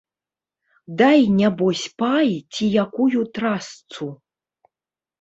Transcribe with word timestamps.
Дай 1.01 1.19
нябось 1.41 1.83
пай 2.01 2.33
ці 2.53 2.73
якую 2.87 3.21
трасцу. 3.39 4.13